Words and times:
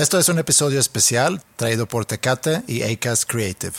Esto 0.00 0.18
es 0.18 0.30
un 0.30 0.38
episodio 0.38 0.80
especial 0.80 1.42
traído 1.56 1.86
por 1.86 2.06
Tecate 2.06 2.62
y 2.66 2.80
Acast 2.84 3.30
Creative. 3.30 3.74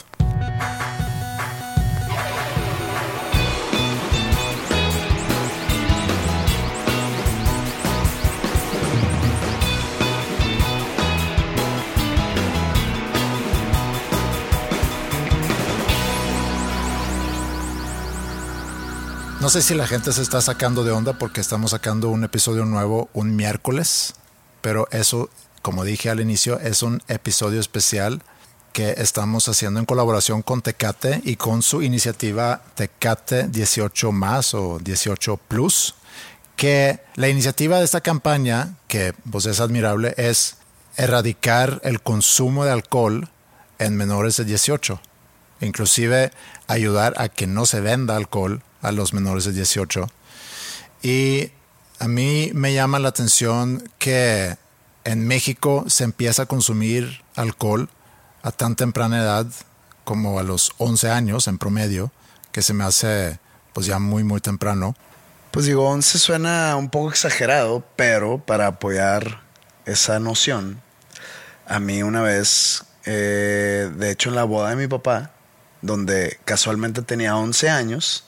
No 19.40 19.50
sé 19.50 19.64
si 19.64 19.74
la 19.74 19.88
gente 19.88 20.12
se 20.12 20.22
está 20.22 20.40
sacando 20.40 20.84
de 20.84 20.92
onda 20.92 21.14
porque 21.14 21.42
estamos 21.42 21.72
sacando 21.72 22.10
un 22.10 22.24
episodio 22.24 22.66
nuevo 22.66 23.10
un 23.14 23.36
miércoles, 23.36 24.14
pero 24.62 24.88
eso, 24.92 25.32
como 25.62 25.84
dije 25.84 26.10
al 26.10 26.20
inicio, 26.20 26.60
es 26.60 26.84
un 26.84 27.02
episodio 27.08 27.60
especial 27.60 28.22
que 28.74 28.96
estamos 28.98 29.48
haciendo 29.50 29.80
en 29.80 29.86
colaboración 29.86 30.42
con 30.42 30.62
Tecate 30.62 31.22
y 31.24 31.36
con 31.36 31.62
su 31.62 31.82
iniciativa 31.82 32.64
Tecate 32.76 33.48
18 33.48 34.12
más 34.12 34.54
o 34.54 34.80
18 34.80 35.38
plus, 35.38 35.96
que 36.56 37.02
la 37.16 37.28
iniciativa 37.28 37.80
de 37.80 37.86
esta 37.86 38.02
campaña, 38.02 38.76
que 38.88 39.14
pues 39.30 39.46
es 39.46 39.60
admirable, 39.60 40.14
es 40.18 40.58
erradicar 40.96 41.82
el 41.84 42.02
consumo 42.02 42.66
de 42.66 42.72
alcohol 42.72 43.30
en 43.80 43.96
menores 43.96 44.38
de 44.38 44.46
18, 44.46 45.02
inclusive 45.62 46.32
ayudar 46.68 47.14
a 47.18 47.30
que 47.30 47.48
no 47.48 47.66
se 47.66 47.82
venda 47.82 48.16
alcohol 48.16 48.64
a 48.82 48.92
los 48.92 49.14
menores 49.14 49.46
de 49.46 49.54
18. 49.54 50.08
Y 51.04 51.52
a 52.00 52.08
mí 52.08 52.52
me 52.54 52.74
llama 52.74 53.00
la 53.00 53.10
atención 53.10 53.90
que 53.98 54.56
en 55.04 55.28
México 55.28 55.86
se 55.88 56.04
empieza 56.04 56.44
a 56.44 56.46
consumir 56.46 57.24
alcohol 57.36 57.90
a 58.44 58.52
tan 58.52 58.76
temprana 58.76 59.20
edad 59.20 59.48
como 60.04 60.40
a 60.40 60.44
los 60.44 60.72
11 60.78 61.10
años 61.10 61.48
en 61.48 61.58
promedio, 61.58 62.12
que 62.52 62.62
se 62.62 62.74
me 62.74 62.84
hace 62.84 63.40
pues 63.74 63.86
ya 63.86 64.00
muy 64.00 64.24
muy 64.24 64.42
temprano. 64.42 64.96
Pues 65.52 65.66
digo, 65.66 65.88
11 65.90 66.18
suena 66.18 66.76
un 66.76 66.90
poco 66.90 67.10
exagerado, 67.10 67.84
pero 67.96 68.40
para 68.40 68.68
apoyar 68.68 69.42
esa 69.86 70.20
noción, 70.20 70.82
a 71.68 71.80
mí 71.80 72.04
una 72.04 72.22
vez, 72.22 72.84
eh, 73.06 73.92
de 73.94 74.12
hecho 74.12 74.30
en 74.30 74.36
la 74.36 74.44
boda 74.44 74.70
de 74.70 74.76
mi 74.76 74.88
papá, 74.88 75.32
donde 75.82 76.40
casualmente 76.46 77.02
tenía 77.02 77.36
11 77.36 77.70
años, 77.70 78.26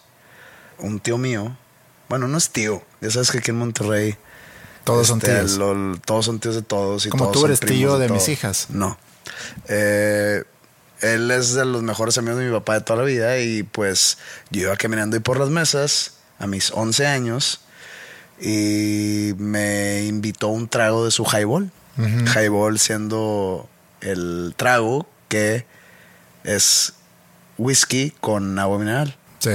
un 0.80 1.00
tío 1.00 1.18
mío, 1.18 1.56
bueno, 2.10 2.28
no 2.28 2.38
es 2.38 2.50
tío, 2.50 2.84
ya 3.02 3.10
sabes 3.10 3.32
que 3.32 3.38
aquí 3.40 3.52
en 3.52 3.58
Monterrey 3.58 4.18
Todos 4.84 5.08
son 5.08 5.20
este, 5.20 5.34
tíos. 5.36 5.58
lo- 5.58 5.98
todos 6.06 6.26
son 6.26 6.40
tíos 6.40 6.56
de 6.56 6.62
todos. 6.62 7.06
Y 7.06 7.10
Como 7.10 7.26
todos 7.26 7.40
tú 7.42 7.46
eres 7.46 7.60
tío 7.60 7.98
de 8.00 8.10
mis 8.10 8.28
hijas. 8.30 8.68
No. 8.70 8.98
Eh, 9.68 10.44
él 11.02 11.32
es 11.32 11.54
de 11.54 11.66
los 11.66 11.84
mejores 11.84 12.18
amigos 12.18 12.40
de 12.40 12.46
mi 12.46 12.52
papá 12.52 12.76
de 12.76 12.82
toda 12.82 13.00
la 13.00 13.06
vida 13.06 13.40
y 13.40 13.64
pues 13.64 14.18
yo 14.52 14.62
iba 14.62 14.76
caminando 14.78 15.16
ahí 15.16 15.22
por 15.22 15.38
las 15.40 15.50
mesas 15.50 16.14
a 16.40 16.48
mis 16.48 16.72
11 16.72 17.08
años 17.08 17.62
y 18.40 19.34
me 19.38 20.04
invitó 20.06 20.48
un 20.50 20.68
trago 20.68 21.06
de 21.06 21.12
su 21.12 21.24
highball. 21.26 21.72
Highball 21.96 22.80
siendo 22.80 23.70
el 24.02 24.54
trago 24.58 25.08
que 25.30 25.66
es 26.44 26.94
whisky 27.58 28.12
con 28.20 28.58
agua 28.58 28.80
mineral. 28.80 29.16
Sí. 29.40 29.52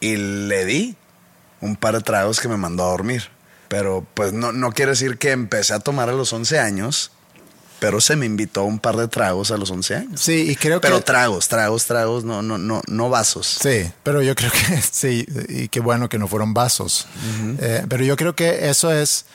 Y 0.00 0.16
le 0.16 0.64
di 0.64 0.96
un 1.60 1.74
par 1.76 1.94
de 1.96 2.00
tragos 2.02 2.38
que 2.40 2.48
me 2.48 2.56
mandó 2.56 2.84
a 2.84 2.90
dormir. 2.90 3.24
Pero 3.68 4.06
pues 4.14 4.32
no, 4.32 4.52
no 4.52 4.72
quiere 4.72 4.90
decir 4.92 5.18
que 5.18 5.32
empecé 5.32 5.74
a 5.74 5.80
tomar 5.80 6.08
a 6.08 6.12
los 6.12 6.32
11 6.32 6.58
años, 6.58 7.10
pero 7.84 8.00
se 8.00 8.16
me 8.16 8.24
invitó 8.24 8.64
un 8.64 8.78
par 8.78 8.96
de 8.96 9.08
tragos 9.08 9.50
a 9.50 9.56
los 9.56 9.70
11 9.70 9.94
años. 9.94 10.20
Sí, 10.20 10.50
y 10.50 10.56
creo 10.56 10.80
Pero 10.80 10.96
que... 10.96 11.02
tragos, 11.02 11.48
tragos, 11.48 11.84
tragos, 11.84 12.24
no, 12.24 12.40
no, 12.40 12.56
no, 12.56 12.80
no 12.86 13.10
vasos. 13.10 13.58
Sí, 13.60 13.90
pero 14.02 14.22
yo 14.22 14.34
creo 14.34 14.50
que 14.50 14.80
sí, 14.90 15.26
y 15.48 15.68
qué 15.68 15.80
bueno 15.80 16.08
que 16.08 16.18
no 16.18 16.28
fueron 16.28 16.54
vasos. 16.54 17.06
Eh, 17.58 17.84
pero 17.88 18.04
yo 18.04 18.16
creo 18.16 18.34
que 18.34 18.70
eso 18.70 18.92
es 18.92 19.26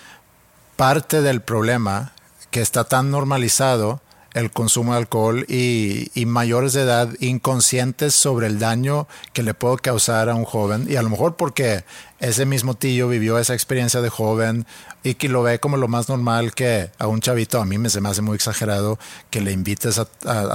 parte 0.76 1.22
del 1.22 1.42
problema, 1.42 2.14
que 2.50 2.62
está 2.62 2.86
tan 2.86 3.12
normalizado 3.12 4.02
el 4.34 4.52
consumo 4.52 4.94
de 4.94 5.00
alcohol 5.00 5.46
y, 5.48 6.12
y 6.20 6.26
mayores 6.26 6.74
de 6.74 6.82
edad 6.82 7.10
inconscientes 7.20 8.14
sobre 8.14 8.48
el 8.48 8.60
daño 8.60 9.08
que 9.34 9.44
le 9.44 9.54
puede 9.54 9.78
causar 9.78 10.30
a 10.30 10.36
un 10.36 10.46
joven. 10.46 10.88
Y 10.90 10.96
a 10.96 11.02
lo 11.02 11.10
mejor 11.10 11.36
porque 11.36 11.84
ese 12.20 12.46
mismo 12.46 12.74
tío 12.74 13.08
vivió 13.08 13.40
esa 13.40 13.54
experiencia 13.54 14.02
de 14.02 14.10
joven 14.10 14.66
y 15.04 15.16
que 15.16 15.30
lo 15.30 15.42
ve 15.44 15.60
como 15.60 15.78
lo 15.78 15.88
más 15.88 16.10
normal 16.10 16.54
que 16.54 16.92
a 17.00 17.08
un 17.08 17.22
chavito, 17.22 17.62
a 17.62 17.66
mí 17.66 17.78
me 17.78 17.90
se 17.90 18.02
me 18.02 18.10
hace 18.10 18.22
muy 18.22 18.36
exagerado 18.36 19.00
que 19.30 19.40
le 19.40 19.54
invites 19.54 19.98
a, 19.98 20.06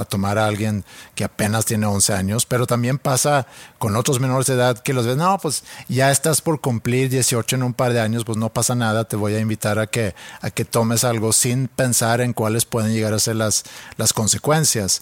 tomar 0.05 0.37
a 0.37 0.45
alguien 0.45 0.85
que 1.15 1.23
apenas 1.23 1.65
tiene 1.65 1.87
11 1.87 2.13
años, 2.13 2.45
pero 2.45 2.67
también 2.67 2.99
pasa 2.99 3.47
con 3.79 3.95
otros 3.95 4.19
menores 4.19 4.45
de 4.47 4.53
edad 4.53 4.77
que 4.77 4.93
los 4.93 5.07
ven, 5.07 5.17
no, 5.17 5.37
pues 5.39 5.63
ya 5.87 6.11
estás 6.11 6.41
por 6.41 6.61
cumplir 6.61 7.09
18 7.09 7.55
en 7.55 7.63
un 7.63 7.73
par 7.73 7.93
de 7.93 8.01
años, 8.01 8.23
pues 8.25 8.37
no 8.37 8.53
pasa 8.53 8.75
nada, 8.75 9.05
te 9.05 9.15
voy 9.15 9.33
a 9.33 9.39
invitar 9.39 9.79
a 9.79 9.87
que, 9.87 10.13
a 10.41 10.51
que 10.51 10.65
tomes 10.65 11.03
algo 11.03 11.33
sin 11.33 11.67
pensar 11.67 12.21
en 12.21 12.33
cuáles 12.33 12.65
pueden 12.65 12.93
llegar 12.93 13.13
a 13.13 13.19
ser 13.19 13.37
las, 13.37 13.63
las 13.97 14.13
consecuencias. 14.13 15.01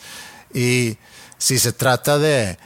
Y 0.54 0.98
si 1.38 1.60
se 1.60 1.74
trata 1.74 2.20
de 2.20 2.58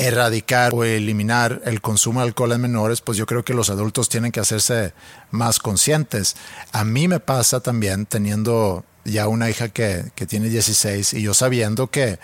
erradicar 0.00 0.72
o 0.74 0.84
eliminar 0.84 1.60
el 1.64 1.80
consumo 1.80 2.20
de 2.20 2.26
alcohol 2.26 2.52
en 2.52 2.60
menores, 2.60 3.00
pues 3.00 3.18
yo 3.18 3.26
creo 3.26 3.44
que 3.44 3.54
los 3.54 3.68
adultos 3.70 4.08
tienen 4.08 4.32
que 4.32 4.40
hacerse 4.40 4.94
más 5.30 5.58
conscientes. 5.58 6.36
A 6.72 6.84
mí 6.84 7.06
me 7.06 7.20
pasa 7.20 7.60
también 7.60 8.06
teniendo 8.06 8.84
ya 9.04 9.28
una 9.28 9.50
hija 9.50 9.68
que, 9.68 10.10
que 10.14 10.26
tiene 10.26 10.48
16 10.48 11.14
y 11.14 11.22
yo 11.22 11.34
sabiendo 11.34 11.88
que 11.88 12.18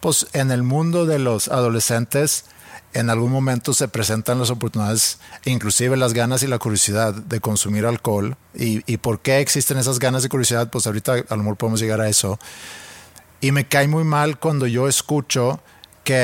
pues 0.00 0.26
en 0.32 0.50
el 0.50 0.62
mundo 0.62 1.06
de 1.06 1.18
los 1.18 1.48
adolescentes 1.48 2.46
en 2.94 3.10
algún 3.10 3.30
momento 3.30 3.74
se 3.74 3.88
presentan 3.88 4.38
las 4.38 4.50
oportunidades, 4.50 5.18
inclusive 5.44 5.96
las 5.96 6.14
ganas 6.14 6.42
y 6.42 6.46
la 6.46 6.58
curiosidad 6.58 7.12
de 7.12 7.40
consumir 7.40 7.84
alcohol. 7.84 8.36
¿Y, 8.54 8.82
y 8.90 8.96
por 8.96 9.20
qué 9.20 9.40
existen 9.40 9.76
esas 9.76 9.98
ganas 9.98 10.24
y 10.24 10.28
curiosidad? 10.28 10.70
Pues 10.70 10.86
ahorita 10.86 11.24
a 11.28 11.36
lo 11.36 11.54
podemos 11.56 11.80
llegar 11.80 12.00
a 12.00 12.08
eso. 12.08 12.38
Y 13.40 13.52
me 13.52 13.68
cae 13.68 13.86
muy 13.86 14.04
mal 14.04 14.38
cuando 14.38 14.66
yo 14.66 14.88
escucho 14.88 15.60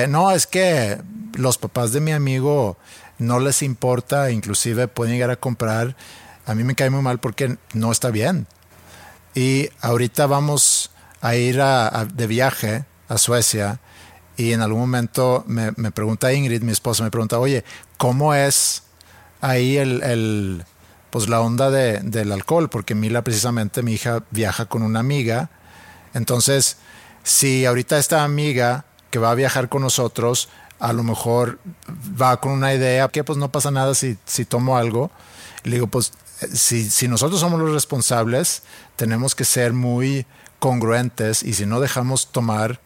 no, 0.08 0.30
es 0.32 0.46
que 0.46 0.98
los 1.34 1.58
papás 1.58 1.92
de 1.92 2.00
mi 2.00 2.12
amigo 2.12 2.76
no 3.18 3.40
les 3.40 3.62
importa, 3.62 4.30
inclusive 4.30 4.88
pueden 4.88 5.14
llegar 5.14 5.30
a 5.30 5.36
comprar. 5.36 5.96
A 6.46 6.54
mí 6.54 6.64
me 6.64 6.74
cae 6.74 6.90
muy 6.90 7.02
mal 7.02 7.18
porque 7.20 7.56
no 7.72 7.90
está 7.92 8.10
bien. 8.10 8.46
Y 9.34 9.68
ahorita 9.80 10.26
vamos 10.26 10.90
a 11.20 11.34
ir 11.36 11.60
de 12.14 12.26
viaje 12.26 12.84
a 13.08 13.18
Suecia 13.18 13.80
y 14.36 14.52
en 14.52 14.60
algún 14.62 14.80
momento 14.80 15.44
me, 15.46 15.72
me 15.76 15.90
pregunta 15.90 16.32
Ingrid, 16.32 16.62
mi 16.62 16.72
esposa, 16.72 17.04
me 17.04 17.10
pregunta, 17.10 17.38
oye, 17.38 17.64
¿cómo 17.96 18.34
es 18.34 18.82
ahí 19.40 19.76
el, 19.76 20.02
el, 20.02 20.64
pues 21.10 21.28
la 21.28 21.40
onda 21.40 21.70
de- 21.70 22.00
del 22.00 22.32
alcohol? 22.32 22.68
Porque 22.68 22.94
Mila 22.94 23.22
precisamente, 23.22 23.82
mi 23.82 23.92
hija, 23.94 24.22
viaja 24.30 24.66
con 24.66 24.82
una 24.82 25.00
amiga. 25.00 25.50
Entonces, 26.14 26.76
si 27.22 27.64
ahorita 27.64 27.98
esta 27.98 28.24
amiga 28.24 28.84
que 29.14 29.20
va 29.20 29.30
a 29.30 29.36
viajar 29.36 29.68
con 29.68 29.82
nosotros, 29.82 30.48
a 30.80 30.92
lo 30.92 31.04
mejor 31.04 31.60
va 32.20 32.40
con 32.40 32.50
una 32.50 32.74
idea 32.74 33.06
que 33.06 33.22
pues 33.22 33.38
no 33.38 33.48
pasa 33.52 33.70
nada 33.70 33.94
si, 33.94 34.18
si 34.24 34.44
tomo 34.44 34.76
algo. 34.76 35.12
Le 35.62 35.76
digo, 35.76 35.86
pues 35.86 36.12
si, 36.52 36.90
si 36.90 37.06
nosotros 37.06 37.38
somos 37.38 37.60
los 37.60 37.72
responsables, 37.72 38.64
tenemos 38.96 39.36
que 39.36 39.44
ser 39.44 39.72
muy 39.72 40.26
congruentes 40.58 41.44
y 41.44 41.54
si 41.54 41.64
no 41.64 41.78
dejamos 41.78 42.32
tomar 42.32 42.80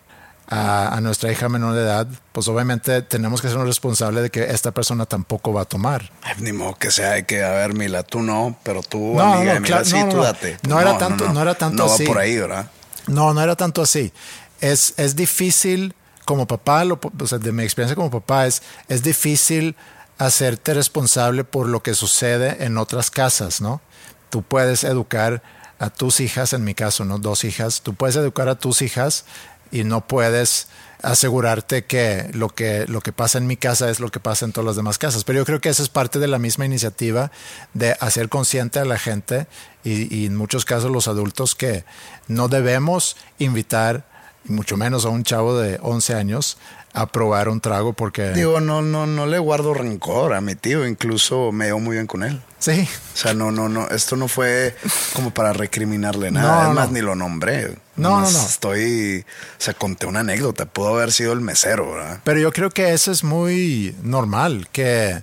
a, 0.47 0.99
nuestra 1.01 1.33
hija 1.33 1.49
menor 1.49 1.73
de 1.73 1.81
edad, 1.81 2.07
pues 2.33 2.47
obviamente 2.49 3.01
tenemos 3.01 3.41
que 3.41 3.49
ser 3.49 3.57
responsables 3.61 4.25
de 4.25 4.29
que 4.29 4.51
esta 4.51 4.73
persona 4.73 5.07
tampoco 5.07 5.55
va 5.55 5.63
a 5.63 5.65
tomar. 5.65 6.13
ni 6.41 6.53
modo 6.53 6.75
que 6.75 6.91
sea 6.91 7.23
que, 7.23 7.43
a 7.43 7.53
ver, 7.53 7.73
Mila, 7.73 8.03
tú 8.03 8.21
no, 8.21 8.55
pero 8.65 8.83
tú, 8.83 9.15
no, 9.15 9.33
amiga 9.33 9.55
no, 9.55 9.61
Mila, 9.63 9.83
sí, 9.83 9.97
tú 10.11 10.19
date. 10.19 10.59
No, 10.69 10.79
era 10.79 10.99
tanto, 10.99 11.33
no, 11.33 11.41
era 11.41 11.55
tanto 11.55 11.87
no 11.87 11.91
así. 11.91 12.05
va 12.05 12.09
por 12.09 12.19
ahí, 12.19 12.37
¿verdad? 12.37 12.71
No, 13.07 13.33
no 13.33 13.41
era 13.41 13.57
tanto 13.57 13.81
así. 13.81 14.13
Es, 14.61 14.93
es 14.99 15.17
difícil, 15.17 15.95
como 16.29 16.47
papá, 16.47 16.85
lo, 16.85 17.01
de 17.41 17.53
mi 17.53 17.63
experiencia 17.63 17.97
como 17.97 18.11
papá, 18.11 18.47
es, 18.47 18.63
es 18.89 19.03
difícil 19.03 19.77
hacerte 20.19 20.75
responsable 20.75 21.43
por 21.43 21.67
lo 21.67 21.83
que 21.83 21.95
sucede 21.95 22.67
en 22.67 22.77
otras 22.77 23.11
casas, 23.11 23.63
¿no? 23.63 23.81
Tú 24.29 24.43
puedes 24.43 24.85
educar 24.85 25.43
a 25.79 25.89
tus 25.89 26.21
hijas, 26.21 26.53
en 26.53 26.65
mi 26.65 26.75
caso, 26.75 27.07
¿no? 27.07 27.19
Dos 27.19 27.45
hijas, 27.45 27.81
tú 27.81 27.95
puedes 27.95 28.15
educar 28.17 28.51
a 28.51 28.59
tus 28.59 28.83
hijas 28.83 29.25
y 29.73 29.85
no 29.85 30.07
puedes 30.07 30.69
asegurarte 31.01 31.87
que 31.87 32.29
lo 32.35 32.51
que 32.51 32.85
lo 32.89 33.01
que 33.01 33.13
pasa 33.13 33.39
en 33.39 33.47
mi 33.47 33.57
casa 33.57 33.89
es 33.89 33.99
lo 33.99 34.11
que 34.11 34.21
pasa 34.21 34.45
en 34.45 34.53
todas 34.53 34.67
las 34.67 34.77
demás 34.77 34.99
casas. 34.99 35.25
Pero 35.25 35.39
yo 35.39 35.47
creo 35.47 35.63
que 35.63 35.71
esa 35.71 35.83
es 35.83 35.89
parte 35.89 36.19
de 36.19 36.29
la 36.29 36.39
misma 36.39 36.67
iniciativa 36.67 37.31
de 37.73 37.97
hacer 38.01 38.29
consciente 38.29 38.81
a 38.81 38.85
la 38.85 38.99
gente 38.99 39.47
y, 39.83 40.15
y 40.15 40.27
en 40.27 40.37
muchos 40.37 40.67
casos 40.67 40.91
los 40.91 41.09
adultos 41.09 41.55
que 41.55 41.87
no 42.27 42.49
debemos 42.49 43.17
invitar, 43.39 44.05
y 44.47 44.53
mucho 44.53 44.77
menos 44.77 45.05
a 45.05 45.09
un 45.09 45.25
chavo 45.25 45.59
de 45.59 45.79
11 45.83 46.15
años, 46.15 46.59
a 46.93 47.07
probar 47.07 47.49
un 47.49 47.61
trago 47.61 47.93
porque... 47.93 48.31
Digo, 48.31 48.61
no, 48.61 48.83
no, 48.83 49.07
no 49.07 49.27
le 49.27 49.39
guardo 49.39 49.75
rencor 49.75 50.35
a 50.35 50.41
mi 50.41 50.55
tío, 50.55 50.87
incluso 50.87 51.53
me 51.53 51.67
dio 51.67 51.79
muy 51.79 51.97
bien 51.97 52.07
con 52.07 52.23
él. 52.23 52.41
Sí. 52.59 52.89
O 53.15 53.17
sea, 53.17 53.35
no, 53.35 53.53
no, 53.53 53.69
no, 53.69 53.89
esto 53.89 54.17
no 54.17 54.27
fue 54.27 54.75
como 55.15 55.31
para 55.31 55.53
recriminarle 55.53 56.31
nada, 56.31 56.65
además 56.65 56.91
ni 56.91 57.01
lo 57.01 57.15
nombré. 57.15 57.77
No, 57.97 58.21
no, 58.21 58.31
no. 58.31 58.39
Estoy, 58.39 59.25
o 59.59 59.61
sea, 59.61 59.75
conté 59.75 60.07
una 60.07 60.21
anécdota, 60.21 60.67
pudo 60.67 60.89
haber 60.89 61.13
sido 61.13 61.33
el 61.33 61.41
mesero, 61.41 61.93
¿verdad? 61.93 62.21
Pero 62.25 62.41
yo 62.41 62.53
creo 62.53 62.71
que 62.71 62.93
eso 62.93 63.13
es 63.13 63.23
muy 63.23 63.95
normal, 64.03 64.69
que 64.73 65.23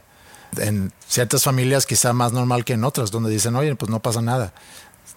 en 0.58 0.94
ciertas 1.08 1.44
familias 1.44 1.86
quizá 1.86 2.14
más 2.14 2.32
normal 2.32 2.64
que 2.64 2.74
en 2.74 2.84
otras, 2.84 3.12
donde 3.12 3.30
dicen, 3.30 3.56
oye, 3.56 3.76
pues 3.76 3.90
no 3.90 4.02
pasa 4.02 4.22
nada, 4.22 4.54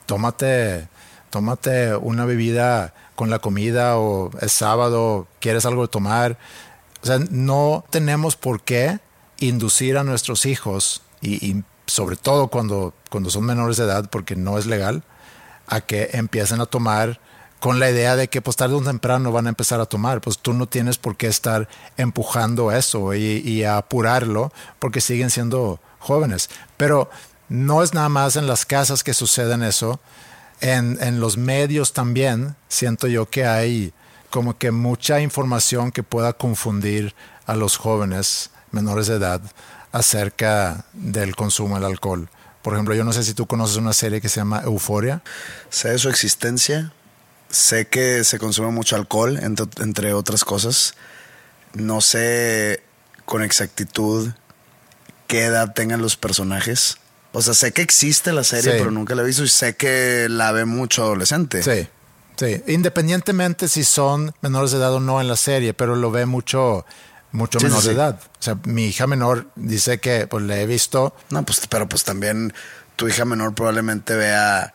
tómate, 0.06 0.88
tómate 1.30 1.94
una 1.96 2.24
bebida 2.24 2.94
con 3.19 3.31
la 3.31 3.41
comida 3.41 3.99
o 3.99 4.31
es 4.41 4.53
sábado, 4.53 5.26
quieres 5.41 5.67
algo 5.67 5.82
de 5.82 5.88
tomar. 5.88 6.38
O 7.03 7.06
sea, 7.06 7.19
no 7.32 7.85
tenemos 7.91 8.37
por 8.37 8.61
qué 8.61 9.00
inducir 9.41 9.99
a 9.99 10.05
nuestros 10.05 10.47
hijos 10.47 11.03
y, 11.20 11.65
sobre 11.88 12.15
todo 12.15 12.47
cuando, 12.47 12.94
cuando 13.11 13.29
son 13.29 13.43
menores 13.44 13.76
de 13.76 13.87
edad, 13.87 14.09
porque 14.09 14.37
no 14.37 14.56
es 14.56 14.67
legal, 14.67 15.03
a 15.67 15.81
que 15.81 16.11
empiecen 16.12 16.61
a 16.61 16.67
tomar 16.67 17.19
con 17.59 17.81
la 17.81 17.91
idea 17.91 18.15
de 18.15 18.29
que 18.29 18.41
pues 18.41 18.55
tarde 18.55 18.76
o 18.76 18.82
temprano 18.82 19.32
van 19.32 19.47
a 19.47 19.49
empezar 19.49 19.81
a 19.81 19.87
tomar. 19.87 20.20
Pues 20.20 20.38
tú 20.38 20.53
no 20.53 20.69
tienes 20.69 20.97
por 20.97 21.17
qué 21.17 21.26
estar 21.26 21.69
empujando 21.97 22.70
eso 22.70 23.15
y, 23.15 23.43
y 23.44 23.65
apurarlo 23.65 24.53
porque 24.79 25.00
siguen 25.00 25.31
siendo 25.31 25.81
jóvenes. 25.99 26.50
Pero 26.76 27.11
no 27.49 27.82
es 27.82 27.94
nada 27.94 28.11
más 28.11 28.37
en 28.37 28.47
las 28.47 28.65
casas 28.65 29.03
que 29.03 29.12
suceden 29.12 29.65
eso, 29.65 29.99
en, 30.60 30.99
en 31.00 31.20
los 31.20 31.37
medios 31.37 31.93
también 31.93 32.56
siento 32.69 33.06
yo 33.06 33.28
que 33.28 33.46
hay 33.46 33.93
como 34.31 34.58
que 34.58 34.70
mucha 34.70 35.20
información 35.20 35.90
que 35.90 36.02
pueda 36.02 36.32
confundir 36.32 37.14
a 37.46 37.56
los 37.56 37.76
jóvenes 37.76 38.50
menores 38.70 39.06
de 39.06 39.16
edad 39.16 39.40
acerca 39.93 40.84
del 40.93 41.34
consumo 41.34 41.76
del 41.76 41.84
alcohol. 41.84 42.28
Por 42.62 42.75
ejemplo, 42.75 42.94
yo 42.94 43.05
no 43.05 43.12
sé 43.12 43.25
si 43.25 43.34
tú 43.34 43.46
conoces 43.46 43.76
una 43.76 43.93
serie 43.93 44.20
que 44.20 44.28
se 44.28 44.40
llama 44.40 44.62
Euforia. 44.64 45.22
Sé 45.70 45.90
de 45.90 45.99
su 45.99 46.08
existencia, 46.08 46.93
sé 47.49 47.87
que 47.88 48.25
se 48.25 48.38
consume 48.38 48.70
mucho 48.70 48.96
alcohol, 48.96 49.38
entre, 49.40 49.66
entre 49.82 50.12
otras 50.12 50.44
cosas. 50.44 50.94
No 51.72 52.00
sé 52.00 52.82
con 53.25 53.43
exactitud 53.43 54.32
qué 55.26 55.44
edad 55.44 55.72
tengan 55.72 56.02
los 56.02 56.16
personajes. 56.16 56.99
O 57.32 57.42
sea, 57.42 57.54
sé 57.54 57.72
que 57.72 57.82
existe 57.82 58.32
la 58.32 58.44
serie, 58.44 58.72
pero 58.72 58.90
nunca 58.90 59.14
la 59.14 59.22
he 59.22 59.26
visto 59.26 59.44
y 59.44 59.48
sé 59.48 59.76
que 59.76 60.26
la 60.30 60.50
ve 60.52 60.64
mucho 60.64 61.02
adolescente. 61.02 61.62
Sí, 61.62 61.88
sí. 62.36 62.62
Independientemente 62.69 63.69
si 63.69 63.84
son 63.84 64.34
menores 64.40 64.70
de 64.72 64.78
edad 64.78 64.94
o 64.94 65.00
no 65.00 65.20
en 65.20 65.28
la 65.28 65.36
serie, 65.36 65.75
pero 65.75 65.94
lo 65.94 66.10
ve 66.10 66.25
mucho, 66.26 66.86
mucho 67.32 67.60
menor 67.60 67.82
de 67.82 67.92
edad. 67.92 68.20
O 68.40 68.42
sea, 68.42 68.58
mi 68.64 68.86
hija 68.86 69.06
menor 69.06 69.46
dice 69.56 69.98
que 69.98 70.26
pues 70.26 70.44
le 70.44 70.62
he 70.62 70.66
visto. 70.66 71.14
No, 71.30 71.44
pues, 71.44 71.66
pero 71.69 71.88
pues 71.88 72.04
también 72.04 72.54
tu 72.96 73.06
hija 73.08 73.25
menor 73.25 73.54
probablemente 73.54 74.14
vea 74.16 74.72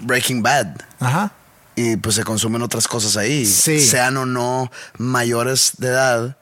Breaking 0.00 0.42
Bad. 0.42 0.76
Ajá. 0.98 1.32
Y 1.74 1.96
pues 1.96 2.14
se 2.14 2.24
consumen 2.24 2.62
otras 2.62 2.88
cosas 2.88 3.18
ahí. 3.18 3.44
Sí. 3.44 3.80
Sean 3.80 4.16
o 4.16 4.24
no 4.24 4.72
mayores 4.96 5.72
de 5.76 5.88
edad 5.88 6.38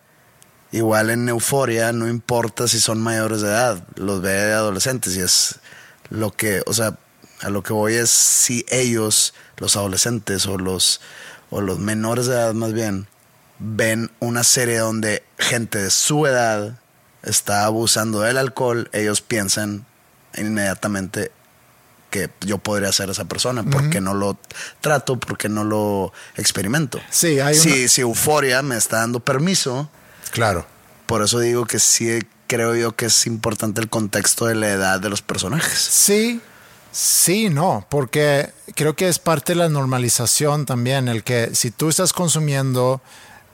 Igual 0.75 1.11
en 1.11 1.29
Euforia 1.29 1.93
no 1.93 2.09
importa 2.09 2.67
si 2.67 2.81
son 2.81 3.01
mayores 3.01 3.43
de 3.43 3.47
edad, 3.47 3.87
los 3.95 4.21
ve 4.23 4.33
de 4.33 4.55
adolescentes 4.55 5.17
y 5.17 5.21
es 5.21 5.61
lo 6.11 6.33
que, 6.33 6.65
o 6.67 6.73
sea, 6.73 6.99
a 7.43 7.49
lo 7.49 7.63
que 7.63 7.73
voy 7.73 7.95
es 7.95 8.11
si 8.11 8.67
ellos, 8.69 9.35
los 9.59 9.77
adolescentes 9.77 10.47
o 10.47 10.59
los, 10.59 11.01
o 11.51 11.61
los 11.61 11.79
menores 11.79 12.27
de 12.27 12.33
edad 12.33 12.55
más 12.55 12.73
bien, 12.73 13.07
ven 13.61 14.11
una 14.19 14.43
serie 14.43 14.79
donde 14.79 15.23
gente 15.39 15.79
de 15.79 15.91
su 15.93 16.27
edad 16.27 16.81
está 17.23 17.67
abusando 17.67 18.23
del 18.23 18.37
alcohol, 18.37 18.91
ellos 18.93 19.21
piensan 19.21 19.87
inmediatamente 20.37 21.31
que 22.11 22.31
yo 22.41 22.59
podría 22.59 22.91
ser 22.91 23.11
esa 23.11 23.27
persona, 23.27 23.63
porque 23.63 24.01
no 24.01 24.13
lo 24.15 24.37
trato, 24.81 25.21
porque 25.21 25.49
no 25.49 25.63
lo 25.63 26.13
experimento. 26.37 27.01
Sí, 27.11 27.39
hay 27.39 27.55
si, 27.55 27.87
si 27.87 28.01
Euforia 28.01 28.61
me 28.63 28.77
está 28.77 28.97
dando 28.97 29.21
permiso, 29.21 29.89
Claro. 30.31 30.67
Por 31.07 31.23
eso 31.23 31.39
digo 31.39 31.67
que 31.67 31.79
sí 31.79 32.21
creo 32.47 32.75
yo 32.75 32.95
que 32.95 33.07
es 33.07 33.27
importante 33.27 33.81
el 33.81 33.89
contexto 33.89 34.47
de 34.47 34.55
la 34.55 34.69
edad 34.69 35.01
de 35.01 35.11
los 35.11 35.23
personajes. 35.23 35.79
Sí, 35.79 36.41
sí, 36.93 37.51
no, 37.51 37.87
porque 37.91 38.53
creo 38.75 38.95
que 38.95 39.09
es 39.09 39.19
parte 39.19 39.53
de 39.53 39.59
la 39.59 39.69
normalización 39.69 40.67
también, 40.67 41.09
el 41.09 41.25
que 41.25 41.55
si 41.55 41.71
tú 41.71 41.89
estás 41.89 42.13
consumiendo 42.13 43.03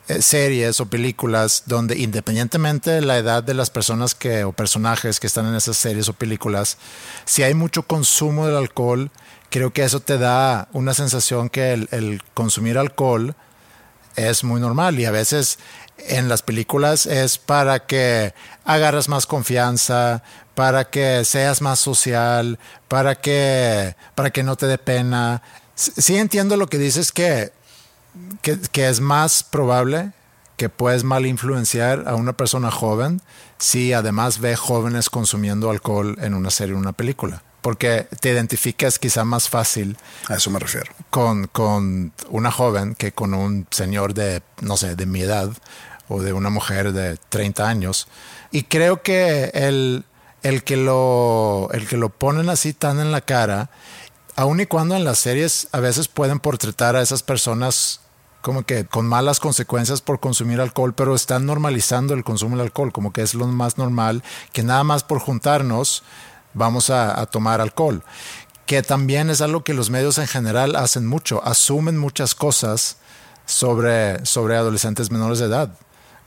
eh, 0.08 0.22
series 0.22 0.80
o 0.80 0.86
películas 0.86 1.64
donde 1.66 1.96
independientemente 1.98 2.90
de 2.90 3.00
la 3.00 3.18
edad 3.18 3.42
de 3.42 3.54
las 3.54 3.70
personas 3.70 4.14
que 4.14 4.44
o 4.44 4.52
personajes 4.52 5.20
que 5.20 5.26
están 5.26 5.46
en 5.46 5.54
esas 5.54 5.76
series 5.76 6.08
o 6.08 6.12
películas, 6.12 6.78
si 7.24 7.42
hay 7.42 7.54
mucho 7.54 7.84
consumo 7.84 8.46
del 8.46 8.56
alcohol, 8.56 9.10
creo 9.50 9.72
que 9.72 9.84
eso 9.84 10.00
te 10.00 10.18
da 10.18 10.68
una 10.72 10.94
sensación 10.94 11.48
que 11.48 11.72
el, 11.72 11.88
el 11.92 12.22
consumir 12.34 12.76
alcohol 12.76 13.34
es 14.16 14.44
muy 14.44 14.60
normal 14.60 14.98
y 14.98 15.04
a 15.04 15.10
veces 15.10 15.58
en 16.08 16.28
las 16.28 16.42
películas 16.42 17.06
es 17.06 17.38
para 17.38 17.86
que 17.86 18.34
agarres 18.64 19.08
más 19.08 19.26
confianza, 19.26 20.22
para 20.54 20.90
que 20.90 21.24
seas 21.24 21.62
más 21.62 21.80
social, 21.80 22.58
para 22.88 23.14
que, 23.14 23.96
para 24.14 24.30
que 24.30 24.42
no 24.42 24.56
te 24.56 24.66
dé 24.66 24.78
pena. 24.78 25.42
Sí 25.74 26.16
entiendo 26.16 26.56
lo 26.56 26.66
que 26.66 26.78
dices 26.78 27.12
que, 27.12 27.52
que, 28.42 28.88
es 28.88 29.00
más 29.00 29.42
probable 29.42 30.12
que 30.56 30.68
puedes 30.68 31.04
mal 31.04 31.24
influenciar 31.24 32.04
a 32.06 32.14
una 32.14 32.34
persona 32.34 32.70
joven 32.70 33.22
si 33.58 33.92
además 33.92 34.40
ve 34.40 34.56
jóvenes 34.56 35.08
consumiendo 35.08 35.70
alcohol 35.70 36.18
en 36.20 36.34
una 36.34 36.50
serie 36.50 36.74
o 36.74 36.78
una 36.78 36.92
película. 36.92 37.42
Porque 37.62 38.06
te 38.20 38.30
identificas 38.30 38.98
quizá 38.98 39.24
más 39.24 39.48
fácil. 39.48 39.96
A 40.28 40.34
eso 40.36 40.50
me 40.50 40.58
refiero. 40.58 40.92
Con, 41.10 41.46
con 41.46 42.12
una 42.28 42.50
joven 42.50 42.94
que 42.94 43.12
con 43.12 43.34
un 43.34 43.66
señor 43.70 44.14
de, 44.14 44.42
no 44.60 44.76
sé, 44.76 44.96
de 44.96 45.06
mi 45.06 45.22
edad 45.22 45.50
o 46.10 46.20
de 46.20 46.32
una 46.32 46.50
mujer 46.50 46.92
de 46.92 47.16
30 47.28 47.66
años. 47.66 48.08
Y 48.50 48.64
creo 48.64 49.02
que 49.02 49.44
el, 49.54 50.04
el, 50.42 50.64
que 50.64 50.76
lo, 50.76 51.70
el 51.72 51.86
que 51.86 51.96
lo 51.96 52.10
ponen 52.10 52.50
así 52.50 52.72
tan 52.72 52.98
en 52.98 53.12
la 53.12 53.20
cara, 53.20 53.70
aun 54.34 54.60
y 54.60 54.66
cuando 54.66 54.96
en 54.96 55.04
las 55.04 55.20
series 55.20 55.68
a 55.70 55.78
veces 55.78 56.08
pueden 56.08 56.40
portretar 56.40 56.96
a 56.96 57.00
esas 57.00 57.22
personas 57.22 58.00
como 58.42 58.64
que 58.64 58.86
con 58.86 59.06
malas 59.06 59.38
consecuencias 59.38 60.00
por 60.00 60.18
consumir 60.18 60.60
alcohol, 60.60 60.94
pero 60.94 61.14
están 61.14 61.46
normalizando 61.46 62.14
el 62.14 62.24
consumo 62.24 62.56
del 62.56 62.66
alcohol, 62.66 62.92
como 62.92 63.12
que 63.12 63.22
es 63.22 63.34
lo 63.34 63.46
más 63.46 63.78
normal, 63.78 64.24
que 64.52 64.62
nada 64.62 64.82
más 64.82 65.04
por 65.04 65.20
juntarnos 65.20 66.02
vamos 66.54 66.90
a, 66.90 67.20
a 67.20 67.26
tomar 67.26 67.60
alcohol, 67.60 68.02
que 68.66 68.82
también 68.82 69.30
es 69.30 69.42
algo 69.42 69.62
que 69.62 69.74
los 69.74 69.90
medios 69.90 70.18
en 70.18 70.26
general 70.26 70.74
hacen 70.74 71.06
mucho, 71.06 71.44
asumen 71.44 71.98
muchas 71.98 72.34
cosas 72.34 72.96
sobre, 73.44 74.24
sobre 74.24 74.56
adolescentes 74.56 75.10
menores 75.10 75.38
de 75.38 75.46
edad 75.46 75.70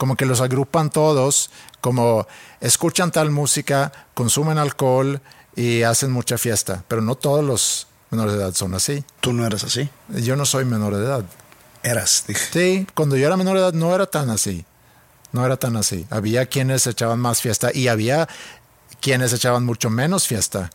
como 0.04 0.18
que 0.18 0.26
los 0.26 0.42
agrupan 0.42 0.90
todos, 0.90 1.50
como 1.80 2.28
escuchan 2.60 3.10
tal 3.10 3.32
música, 3.32 3.94
consumen 4.14 4.58
alcohol 4.58 5.22
y 5.56 5.84
hacen 5.84 6.12
mucha 6.12 6.38
fiesta, 6.38 6.84
pero 6.90 7.02
no 7.02 7.16
todos 7.16 7.42
los 7.42 7.88
menores 8.10 8.34
de 8.34 8.40
edad 8.40 8.54
son 8.54 8.74
así. 8.74 9.06
Tú 9.22 9.32
no 9.32 9.46
eras 9.46 9.64
así. 9.64 9.90
Yo 10.10 10.36
no 10.36 10.44
soy 10.44 10.66
menor 10.66 10.94
de 10.98 11.06
edad. 11.06 11.24
Eras, 11.84 12.26
dije. 12.28 12.46
Sí, 12.52 12.88
cuando 12.94 13.16
yo 13.16 13.28
era 13.28 13.38
menor 13.38 13.56
de 13.56 13.62
edad 13.62 13.72
no 13.72 13.96
era 13.96 14.06
tan 14.06 14.30
así. 14.30 14.66
No 15.32 15.46
era 15.46 15.56
tan 15.56 15.78
así. 15.78 16.06
Había 16.10 16.48
quienes 16.48 16.86
echaban 16.86 17.22
más 17.22 17.40
fiesta 17.40 17.72
y 17.74 17.88
había 17.88 18.28
quienes 19.00 19.32
echaban 19.32 19.64
mucho 19.64 19.90
menos 19.90 20.28
fiesta. 20.28 20.70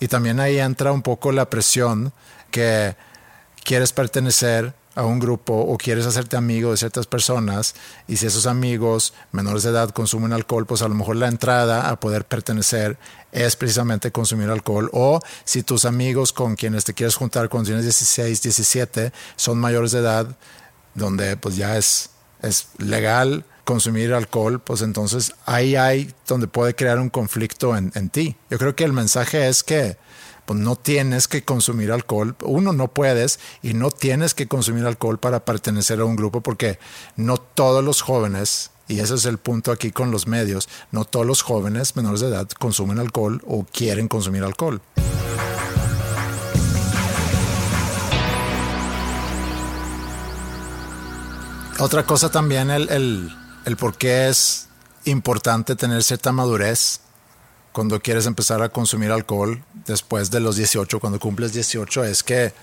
Y 0.00 0.08
también 0.08 0.40
ahí 0.40 0.58
entra 0.58 0.90
un 0.90 1.02
poco 1.02 1.30
la 1.30 1.48
presión 1.48 2.12
que 2.50 2.96
quieres 3.62 3.92
pertenecer 3.92 4.74
a 4.94 5.04
un 5.04 5.18
grupo 5.18 5.54
o 5.54 5.76
quieres 5.76 6.06
hacerte 6.06 6.36
amigo 6.36 6.70
de 6.70 6.76
ciertas 6.76 7.06
personas 7.06 7.74
y 8.06 8.16
si 8.16 8.26
esos 8.26 8.46
amigos 8.46 9.12
menores 9.32 9.62
de 9.64 9.70
edad 9.70 9.90
consumen 9.90 10.32
alcohol, 10.32 10.66
pues 10.66 10.82
a 10.82 10.88
lo 10.88 10.94
mejor 10.94 11.16
la 11.16 11.28
entrada 11.28 11.90
a 11.90 11.98
poder 11.98 12.24
pertenecer 12.24 12.96
es 13.32 13.56
precisamente 13.56 14.12
consumir 14.12 14.50
alcohol 14.50 14.90
o 14.92 15.20
si 15.44 15.62
tus 15.62 15.84
amigos 15.84 16.32
con 16.32 16.54
quienes 16.54 16.84
te 16.84 16.94
quieres 16.94 17.16
juntar 17.16 17.48
cuando 17.48 17.68
tienes 17.68 17.84
16, 17.84 18.42
17 18.42 19.12
son 19.36 19.58
mayores 19.58 19.92
de 19.92 19.98
edad, 19.98 20.36
donde 20.94 21.36
pues 21.36 21.56
ya 21.56 21.76
es, 21.76 22.10
es 22.42 22.68
legal 22.78 23.44
consumir 23.64 24.12
alcohol, 24.12 24.60
pues 24.60 24.82
entonces 24.82 25.34
ahí 25.46 25.74
hay 25.74 26.14
donde 26.28 26.46
puede 26.46 26.74
crear 26.74 27.00
un 27.00 27.08
conflicto 27.08 27.76
en, 27.76 27.90
en 27.94 28.10
ti. 28.10 28.36
Yo 28.50 28.58
creo 28.58 28.76
que 28.76 28.84
el 28.84 28.92
mensaje 28.92 29.48
es 29.48 29.64
que 29.64 29.96
pues 30.46 30.58
no 30.58 30.76
tienes 30.76 31.28
que 31.28 31.42
consumir 31.42 31.92
alcohol. 31.92 32.36
Uno, 32.42 32.72
no 32.72 32.88
puedes 32.88 33.40
y 33.62 33.74
no 33.74 33.90
tienes 33.90 34.34
que 34.34 34.48
consumir 34.48 34.86
alcohol 34.86 35.18
para 35.18 35.44
pertenecer 35.44 36.00
a 36.00 36.04
un 36.04 36.16
grupo 36.16 36.40
porque 36.40 36.78
no 37.16 37.38
todos 37.38 37.84
los 37.84 38.02
jóvenes, 38.02 38.70
y 38.88 39.00
ese 39.00 39.14
es 39.14 39.24
el 39.24 39.38
punto 39.38 39.72
aquí 39.72 39.90
con 39.90 40.10
los 40.10 40.26
medios, 40.26 40.68
no 40.90 41.04
todos 41.04 41.26
los 41.26 41.42
jóvenes 41.42 41.96
menores 41.96 42.20
de 42.20 42.28
edad 42.28 42.48
consumen 42.58 42.98
alcohol 42.98 43.42
o 43.46 43.64
quieren 43.64 44.08
consumir 44.08 44.44
alcohol. 44.44 44.80
Otra 51.80 52.06
cosa 52.06 52.30
también, 52.30 52.70
el, 52.70 52.88
el, 52.88 53.36
el 53.64 53.76
por 53.76 53.96
qué 53.96 54.28
es 54.28 54.68
importante 55.04 55.74
tener 55.74 56.02
cierta 56.04 56.30
madurez 56.30 57.00
cuando 57.74 57.98
quieres 57.98 58.26
empezar 58.26 58.62
a 58.62 58.68
consumir 58.68 59.10
alcohol 59.10 59.64
después 59.84 60.30
de 60.30 60.38
los 60.38 60.54
18, 60.54 61.00
cuando 61.00 61.18
cumples 61.18 61.52
18, 61.52 62.04
es 62.04 62.22
que 62.22 62.54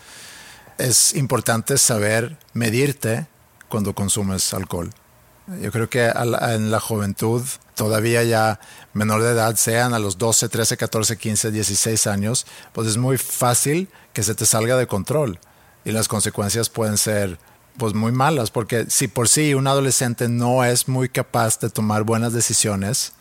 es 0.78 1.14
importante 1.16 1.78
saber 1.78 2.38
medirte 2.54 3.28
cuando 3.68 3.94
consumes 3.94 4.54
alcohol. 4.54 4.90
Yo 5.62 5.70
creo 5.70 5.90
que 5.90 6.06
en 6.06 6.72
la 6.72 6.80
juventud, 6.80 7.44
todavía 7.76 8.24
ya 8.24 8.62
menor 8.94 9.22
de 9.22 9.32
edad, 9.32 9.58
sean 9.58 9.94
a 9.94 10.00
los 10.00 10.18
12, 10.18 10.48
13, 10.48 10.78
14, 10.78 11.18
15, 11.18 11.52
16 11.52 12.08
años, 12.08 12.46
pues 12.72 12.88
es 12.88 12.96
muy 12.96 13.18
fácil 13.18 13.90
que 14.14 14.24
se 14.24 14.34
te 14.34 14.46
salga 14.46 14.78
de 14.78 14.88
control 14.88 15.40
y 15.84 15.92
las 15.92 16.08
consecuencias 16.08 16.70
pueden 16.70 16.98
ser 16.98 17.38
pues 17.76 17.94
muy 17.94 18.14
malas, 18.14 18.50
porque 18.50 18.86
si 18.90 19.10
por 19.10 19.28
sí 19.28 19.56
un 19.56 19.68
adolescente 19.68 20.30
no 20.30 20.64
es 20.64 20.88
muy 20.88 21.10
capaz 21.10 21.60
de 21.60 21.70
tomar 21.70 22.04
buenas 22.04 22.32
decisiones, 22.32 23.12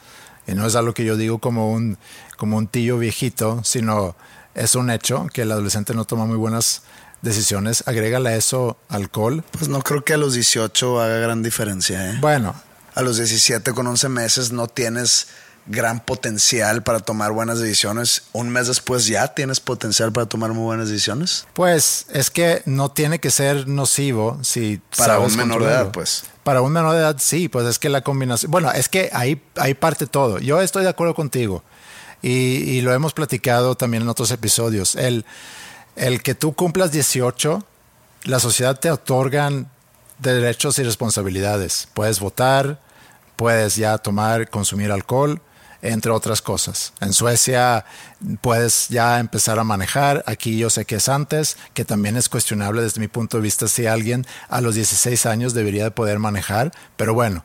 y 0.47 0.55
no 0.55 0.67
es 0.67 0.75
algo 0.77 0.95
que 0.95 1.05
yo 1.05 1.17
digo 1.17 1.39
como 1.39 1.73
un, 1.73 1.99
como 2.37 2.57
un 2.57 2.67
tío 2.67 2.99
viejito, 2.99 3.63
sino 3.65 4.17
es 4.55 4.75
un 4.75 4.91
hecho 4.91 5.27
que 5.33 5.43
el 5.43 5.53
adolescente 5.53 5.95
no 5.95 6.05
toma 6.05 6.27
muy 6.27 6.37
buenas 6.37 6.83
decisiones. 7.23 7.85
Agrégale 7.87 8.31
a 8.31 8.37
eso 8.37 8.77
alcohol. 8.89 9.45
Pues 9.53 9.69
no 9.69 9.83
creo 9.83 10.05
que 10.05 10.15
a 10.15 10.17
los 10.17 10.35
18 10.35 11.01
haga 11.01 11.19
gran 11.19 11.43
diferencia. 11.43 12.11
¿eh? 12.11 12.19
Bueno. 12.21 12.55
A 12.95 13.03
los 13.03 13.19
17 13.19 13.73
con 13.73 13.87
11 13.87 14.09
meses 14.09 14.53
no 14.53 14.67
tienes 14.67 15.29
gran 15.67 16.01
potencial 16.01 16.83
para 16.83 17.01
tomar 17.01 17.33
buenas 17.33 17.61
decisiones. 17.61 18.25
Un 18.33 18.51
mes 18.51 18.67
después 18.67 19.07
ya 19.07 19.29
tienes 19.29 19.61
potencial 19.61 20.13
para 20.13 20.27
tomar 20.27 20.53
muy 20.53 20.65
buenas 20.65 20.89
decisiones. 20.89 21.47
Pues 21.55 22.07
es 22.13 22.31
que 22.31 22.63
no 22.67 22.91
tiene 22.91 23.21
que 23.21 23.31
ser 23.31 23.69
nocivo 23.69 24.39
si 24.43 24.81
para 24.97 25.21
un 25.21 25.35
menor 25.37 25.63
de 25.63 25.69
edad, 25.69 25.93
pues. 25.93 26.25
Para 26.50 26.62
un 26.62 26.73
menor 26.73 26.95
de 26.95 26.99
edad, 26.99 27.14
sí, 27.21 27.49
pues 27.49 27.64
es 27.64 27.78
que 27.78 27.88
la 27.88 28.00
combinación. 28.00 28.50
Bueno, 28.50 28.73
es 28.73 28.88
que 28.88 29.09
ahí, 29.12 29.37
parte 29.78 30.09
todo. 30.09 30.40
Yo 30.40 30.61
estoy 30.61 30.83
de 30.83 30.88
acuerdo 30.88 31.14
contigo 31.14 31.62
y, 32.23 32.80
lo 32.80 32.92
hemos 32.92 33.12
platicado 33.12 33.76
también 33.76 34.02
en 34.02 34.09
otros 34.09 34.33
episodios. 34.33 34.97
El, 34.97 35.25
el 35.95 36.25
que 36.25 36.35
tú 36.35 36.52
cumplas 36.54 36.90
18, 36.90 37.64
la 38.25 38.40
sociedad 38.40 38.80
te 38.80 38.90
otorgan 38.90 39.71
derechos 40.19 40.76
y 40.80 40.83
responsabilidades. 40.83 41.87
Puedes 41.95 42.19
votar, 42.19 42.80
puedes 43.37 43.76
ya 43.76 43.99
tomar, 43.99 44.50
consumir 44.50 44.90
alcohol, 44.90 45.40
entre 45.83 46.11
otras 46.11 46.43
cosas. 46.43 46.93
En 47.01 47.13
Suecia 47.13 47.85
puedes 48.41 48.89
ya 48.89 49.19
empezar 49.19 49.59
a 49.59 49.65
manejar, 49.65 50.23
aquí 50.27 50.59
yo 50.59 50.71
sé 50.71 50.85
que 50.85 50.97
es 50.97 51.09
antes, 51.09 51.57
que 51.75 51.85
también 51.85 52.17
es 52.17 52.29
cuestionable 52.29 52.83
desde 52.83 53.01
mi 53.01 53.09
punto 53.09 53.37
de 53.37 53.43
vista 53.43 53.69
si 53.69 53.87
alguien 53.87 54.27
a 54.49 54.61
los 54.61 54.75
16 54.75 55.27
años 55.27 55.55
debería 55.55 55.85
de 55.85 55.91
poder 55.91 56.19
manejar, 56.19 56.73
pero 56.97 57.15
bueno. 57.15 57.45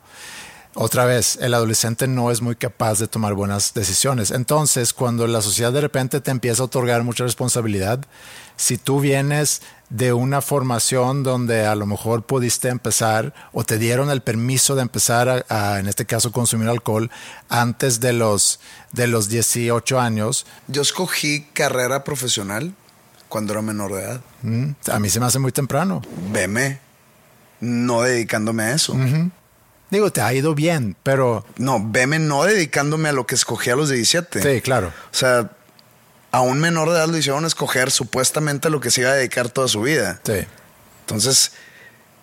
Otra 0.77 1.05
vez, 1.05 1.37
el 1.39 1.53
adolescente 1.53 2.05
no 2.05 2.31
es 2.31 2.41
muy 2.41 2.57
capaz 2.57 2.99
de 2.99 3.07
tomar 3.07 3.33
buenas 3.33 3.73
decisiones. 3.73 4.29
Entonces, 4.31 4.91
cuando 4.91 5.25
la 5.25 5.41
sociedad 5.41 5.71
de 5.71 5.79
repente 5.79 6.19
te 6.19 6.31
empieza 6.31 6.63
a 6.63 6.65
otorgar 6.65 7.01
mucha 7.03 7.23
responsabilidad, 7.23 8.01
si 8.57 8.77
tú 8.77 8.99
vienes 8.99 9.61
de 9.89 10.13
una 10.13 10.41
formación 10.41 11.23
donde 11.23 11.65
a 11.65 11.75
lo 11.75 11.85
mejor 11.85 12.23
pudiste 12.23 12.69
empezar 12.69 13.33
o 13.53 13.63
te 13.63 13.77
dieron 13.77 14.09
el 14.09 14.21
permiso 14.21 14.75
de 14.75 14.81
empezar 14.81 15.45
a, 15.49 15.79
en 15.79 15.87
este 15.87 16.05
caso, 16.05 16.31
consumir 16.31 16.69
alcohol 16.69 17.11
antes 17.49 17.99
de 17.99 18.13
los, 18.13 18.59
de 18.91 19.07
los 19.07 19.29
18 19.29 19.99
años. 19.99 20.45
Yo 20.67 20.81
escogí 20.81 21.47
carrera 21.53 22.03
profesional 22.03 22.73
cuando 23.29 23.53
era 23.53 23.61
menor 23.61 23.93
de 23.93 24.01
edad. 24.01 24.21
Mm, 24.41 24.71
a 24.91 24.99
mí 24.99 25.09
se 25.09 25.19
me 25.19 25.27
hace 25.27 25.39
muy 25.39 25.51
temprano. 25.51 26.01
Veme, 26.31 26.79
no 27.59 28.01
dedicándome 28.01 28.63
a 28.63 28.73
eso. 28.73 28.95
Digo, 29.91 30.11
te 30.11 30.21
ha 30.21 30.33
ido 30.33 30.55
bien, 30.55 30.95
pero... 31.03 31.45
No, 31.57 31.79
veme 31.79 32.17
no 32.17 32.43
dedicándome 32.43 33.09
a 33.09 33.11
lo 33.11 33.27
que 33.27 33.35
escogí 33.35 33.69
a 33.69 33.75
los 33.75 33.89
17. 33.89 34.41
Sí, 34.41 34.61
claro. 34.61 34.87
O 34.87 35.15
sea, 35.15 35.51
a 36.35 36.41
un 36.41 36.59
menor 36.59 36.89
de 36.89 36.97
edad 36.97 37.07
lo 37.07 37.17
hicieron 37.17 37.45
escoger 37.45 37.91
supuestamente 37.91 38.69
lo 38.69 38.81
que 38.81 38.91
se 38.91 38.99
iba 38.99 39.11
a 39.11 39.13
dedicar 39.13 39.47
toda 39.47 39.69
su 39.69 39.83
vida. 39.83 40.19
Sí. 40.25 40.45
Entonces, 40.99 41.53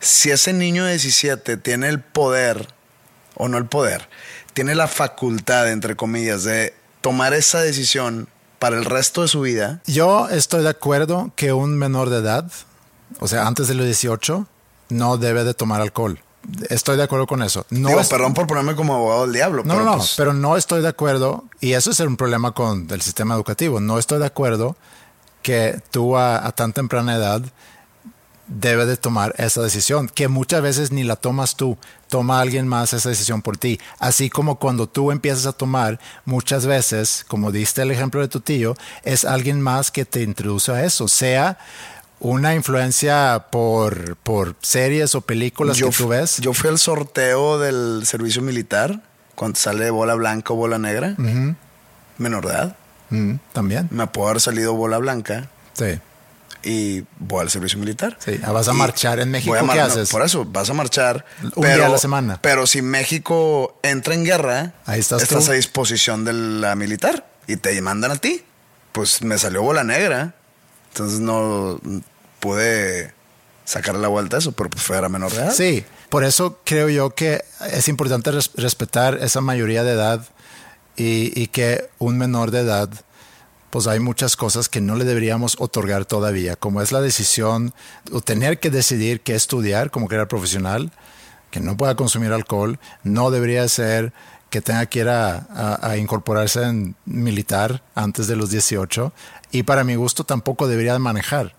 si 0.01 0.31
ese 0.31 0.53
niño 0.53 0.85
de 0.85 0.91
17 0.91 1.57
tiene 1.57 1.89
el 1.89 1.99
poder, 2.01 2.69
o 3.37 3.49
no 3.49 3.57
el 3.57 3.65
poder, 3.65 4.11
tiene 4.53 4.75
la 4.75 4.87
facultad, 4.87 5.73
entre 5.73 5.97
comillas, 5.97 6.45
de 6.45 6.75
tomar 7.01 7.33
esa 7.33 7.63
decisión 7.63 8.29
para 8.59 8.77
el 8.77 8.85
resto 8.85 9.23
de 9.23 9.29
su 9.29 9.41
vida. 9.41 9.81
Yo 9.87 10.29
estoy 10.29 10.63
de 10.63 10.69
acuerdo 10.69 11.33
que 11.35 11.55
un 11.55 11.79
menor 11.79 12.11
de 12.11 12.19
edad, 12.19 12.53
o 13.19 13.29
sea, 13.29 13.47
antes 13.47 13.67
de 13.67 13.75
los 13.77 13.87
18, 13.87 14.47
no 14.91 15.17
debe 15.17 15.43
de 15.45 15.55
tomar 15.55 15.81
alcohol. 15.81 16.21
Estoy 16.69 16.97
de 16.97 17.05
acuerdo 17.05 17.27
con 17.27 17.43
eso. 17.43 17.67
No 17.71 17.91
perdón 18.09 18.35
por 18.35 18.47
ponerme 18.47 18.75
como 18.75 18.95
abogado 18.95 19.23
del 19.23 19.33
diablo. 19.33 19.63
No, 19.65 19.75
pero 19.75 19.85
no, 19.85 19.97
pues 19.97 20.15
pero 20.17 20.33
no 20.33 20.57
estoy 20.57 20.83
de 20.83 20.89
acuerdo, 20.89 21.45
y 21.61 21.73
eso 21.73 21.91
es 21.91 22.01
un 22.01 22.17
problema 22.17 22.53
con 22.53 22.89
el 22.91 23.01
sistema 23.01 23.35
educativo. 23.35 23.81
No 23.81 23.99
estoy 23.99 24.19
de 24.19 24.27
acuerdo 24.27 24.77
que 25.43 25.81
tú 25.91 26.17
a, 26.17 26.51
tan 26.53 26.73
temprana 26.73 27.17
edad 27.17 27.43
debe 28.49 28.87
de 28.87 28.97
tomar 28.97 29.35
esa 29.39 29.63
decisión, 29.63 30.09
que 30.09 30.29
muchas 30.29 30.63
veces 30.63 30.93
ni 30.93 31.05
la 31.05 31.17
tomas 31.17 31.57
tú, 31.57 31.79
toma 32.09 32.41
alguien 32.41 32.69
más 32.69 32.93
esa 32.93 33.09
decisión 33.09 33.41
por 33.41 33.57
ti. 33.57 33.81
Así 33.99 34.29
como 34.29 34.59
cuando 34.59 34.89
tú 34.89 35.11
empiezas 35.11 35.47
a 35.47 35.53
tomar, 35.53 36.01
muchas 36.25 36.67
veces, 36.67 37.25
como 37.29 37.53
diste 37.53 37.83
el 37.83 37.91
ejemplo 37.93 38.21
de 38.21 38.29
tu 38.29 38.41
tío, 38.41 38.75
es 39.05 39.25
alguien 39.25 39.61
más 39.61 39.91
que 39.91 40.05
te 40.05 40.23
introduce 40.23 40.73
a 40.73 40.85
eso, 40.85 41.09
sea 41.09 41.59
una 42.23 42.55
influencia 42.55 43.47
por, 43.51 44.17
por 44.17 44.55
series 44.63 45.15
o 45.17 45.23
películas 45.23 45.77
que 45.77 45.91
tú 45.91 46.09
ves? 46.09 46.39
Yo 46.39 46.55
fui 46.55 46.71
al 46.71 46.79
sorteo 46.79 47.59
del 47.59 48.07
servicio 48.07 48.43
militar 48.43 49.03
cuando 49.35 49.59
sale 49.59 49.91
bola 49.91 50.15
blanca 50.15 50.53
o 50.53 50.57
bola 50.57 50.79
negra. 50.79 51.17
Menor 52.19 52.47
de 52.47 52.53
edad. 52.53 52.77
También. 53.53 53.89
Me 53.91 54.07
puedo 54.07 54.29
haber 54.29 54.41
salido 54.41 54.75
bola 54.75 54.99
blanca. 54.99 55.51
Sí. 55.75 55.99
Y 56.63 57.05
voy 57.19 57.41
al 57.41 57.51
servicio 57.51 57.81
militar. 57.81 58.17
Sí. 58.25 58.39
Ah, 58.45 58.53
vas 58.53 58.69
a 58.69 58.73
marchar 58.73 59.19
en 59.19 59.33
México. 59.33 59.57
¿Qué 59.73 59.81
haces? 59.81 60.09
por 60.11 60.23
eso, 60.23 60.45
vas 60.45 60.71
a 60.71 60.75
marchar. 60.75 61.25
Un 61.57 61.65
día 61.65 61.87
a 61.87 61.89
la 61.89 61.99
semana. 61.99 62.39
Pero 62.41 62.69
si 62.69 62.83
México 62.83 63.77
entra 63.83 64.15
en 64.15 64.25
guerra, 64.25 64.75
Ahí 64.87 65.01
estás, 65.01 65.23
estás 65.23 65.49
a 65.49 65.55
disposición 65.55 66.25
de 66.25 66.35
la 66.35 66.77
militar 66.77 67.27
y 67.49 67.57
te 67.57 67.79
mandan 67.83 68.13
a 68.13 68.17
ti. 68.17 68.45
Pues 68.93 69.23
me 69.23 69.39
salió 69.39 69.63
bola 69.63 69.83
negra. 69.83 70.37
Entonces 70.93 71.21
no 71.21 71.81
pude 72.39 73.15
sacar 73.65 73.95
la 73.95 74.09
vuelta 74.09 74.37
a 74.37 74.41
eso, 74.41 74.53
pero 74.53 74.69
pues 74.69 74.83
fuera 74.83 75.09
menor 75.09 75.33
de 75.33 75.39
edad. 75.39 75.55
Sí, 75.55 75.85
por 76.11 76.25
eso 76.25 76.59
creo 76.65 76.91
yo 76.91 77.15
que 77.15 77.43
es 77.73 77.89
importante 77.89 78.31
respetar 78.31 79.19
esa 79.23 79.41
mayoría 79.41 79.85
de 79.85 79.93
edad 79.93 80.29
y, 80.97 81.47
que 81.47 81.89
un 81.99 82.19
menor 82.19 82.51
de 82.51 82.61
edad, 82.61 82.91
pues 83.71 83.87
hay 83.87 84.01
muchas 84.01 84.37
cosas 84.37 84.69
que 84.69 84.83
no 84.83 84.97
le 84.97 85.07
deberíamos 85.07 85.57
otorgar 85.59 86.05
todavía, 86.05 86.57
como 86.57 86.83
es 86.83 86.93
la 86.93 87.01
decisión 87.01 87.73
o 88.13 88.21
tener 88.21 88.61
que 88.61 88.69
decidir 88.69 89.23
qué 89.23 89.35
estudiar 89.35 89.91
como 89.91 90.11
era 90.11 90.29
profesional, 90.29 90.93
que 91.51 91.61
no 91.61 91.79
pueda 91.79 91.95
consumir 91.95 92.33
alcohol, 92.33 92.79
no 93.05 93.31
debería 93.31 93.67
ser 93.69 94.13
que 94.53 94.61
tenga 94.61 94.85
que 94.85 94.99
ir 94.99 95.09
a, 95.09 95.79
a, 95.81 95.97
incorporarse 95.97 96.63
en 96.63 96.95
militar 97.07 97.83
antes 97.95 98.27
de 98.27 98.37
los 98.37 98.51
18 98.51 99.11
y 99.51 99.63
para 99.63 99.83
mi 99.83 99.95
gusto 99.95 100.25
tampoco 100.25 100.69
debería 100.69 100.99
manejar 100.99 101.55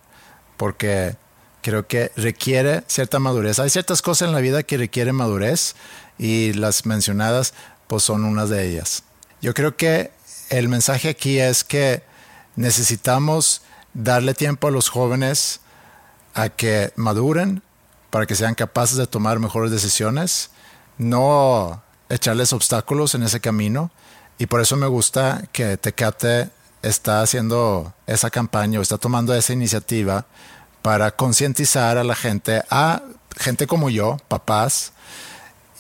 porque 0.58 1.16
creo 1.64 1.88
que 1.88 2.12
requiere 2.16 2.84
cierta 2.86 3.18
madurez. 3.18 3.58
Hay 3.58 3.72
ciertas 3.72 4.04
cosas 4.04 4.28
en 4.28 4.36
la 4.36 4.42
vida 4.42 4.62
que 4.62 4.78
requieren 4.78 5.16
madurez 5.16 5.74
y 6.20 6.54
las 6.54 6.86
mencionadas 6.86 7.56
pues 7.88 8.04
son 8.04 8.26
unas 8.26 8.50
de 8.50 8.70
ellas. 8.70 9.02
Yo 9.42 9.56
creo 9.56 9.76
que 9.76 10.12
el 10.52 10.70
mensaje 10.70 11.10
aquí 11.10 11.40
es 11.40 11.64
que 11.64 12.04
necesitamos 12.56 13.64
darle 13.96 14.36
tiempo 14.36 14.68
a 14.68 14.72
los 14.72 14.90
jóvenes 14.90 15.62
a 16.36 16.50
que 16.50 16.94
maduren 16.96 17.64
para 18.12 18.28
que 18.28 18.36
sean 18.36 18.54
capaces 18.54 18.98
de 18.98 19.08
tomar 19.08 19.40
mejores 19.40 19.72
decisiones, 19.72 20.52
no 21.00 21.82
echarles 22.10 22.54
obstáculos 22.54 23.16
en 23.16 23.24
ese 23.24 23.40
camino. 23.40 23.92
Y 24.38 24.48
por 24.48 24.62
eso 24.62 24.76
me 24.76 24.88
gusta 24.88 25.44
que 25.52 25.78
Tecate 25.78 26.50
está 26.82 27.22
haciendo 27.22 27.94
esa 28.08 28.30
campaña 28.30 28.80
o 28.80 28.82
está 28.82 28.98
tomando 28.98 29.34
esa 29.34 29.54
iniciativa 29.54 30.26
para 30.82 31.12
concientizar 31.12 31.98
a 31.98 32.04
la 32.04 32.16
gente, 32.16 32.62
a 32.70 33.02
gente 33.38 33.68
como 33.68 33.90
yo, 33.90 34.18
papás, 34.28 34.92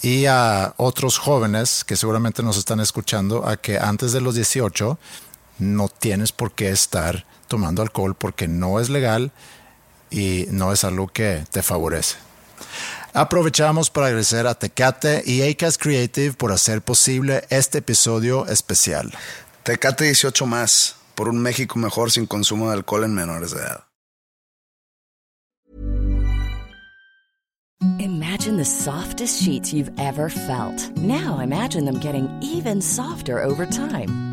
y 0.01 0.25
a 0.25 0.73
otros 0.77 1.17
jóvenes 1.17 1.83
que 1.83 1.95
seguramente 1.95 2.43
nos 2.43 2.57
están 2.57 2.79
escuchando, 2.79 3.47
a 3.47 3.57
que 3.57 3.77
antes 3.77 4.11
de 4.11 4.21
los 4.21 4.35
18 4.35 4.97
no 5.59 5.87
tienes 5.87 6.31
por 6.31 6.51
qué 6.51 6.69
estar 6.69 7.25
tomando 7.47 7.81
alcohol 7.81 8.15
porque 8.15 8.47
no 8.47 8.79
es 8.79 8.89
legal 8.89 9.31
y 10.09 10.45
no 10.49 10.73
es 10.73 10.83
algo 10.83 11.07
que 11.07 11.45
te 11.51 11.61
favorece. 11.63 12.17
Aprovechamos 13.15 13.91
para 13.91 14.07
agradecer 14.07 14.47
a 14.47 14.55
Tecate 14.55 15.21
y 15.23 15.43
Acast 15.43 15.79
Creative 15.79 16.33
por 16.33 16.51
hacer 16.51 16.81
posible 16.81 17.43
este 17.51 17.77
episodio 17.77 18.47
especial. 18.47 19.13
Tecate 19.61 20.05
18 20.05 20.47
más, 20.47 20.95
por 21.13 21.29
un 21.29 21.39
México 21.39 21.77
mejor 21.77 22.11
sin 22.11 22.25
consumo 22.25 22.69
de 22.69 22.73
alcohol 22.73 23.03
en 23.03 23.13
menores 23.13 23.51
de 23.51 23.59
edad. 23.59 23.83
Imagine 27.99 28.57
the 28.57 28.65
softest 28.65 29.43
sheets 29.43 29.71
you've 29.71 29.91
ever 29.99 30.29
felt. 30.29 30.89
Now 30.97 31.39
imagine 31.39 31.85
them 31.85 31.99
getting 31.99 32.27
even 32.41 32.81
softer 32.81 33.43
over 33.43 33.67
time. 33.67 34.32